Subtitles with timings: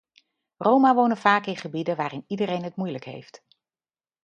[0.57, 3.43] Roma wonen vaak in gebieden waarin iedereen het moeilijk heeft.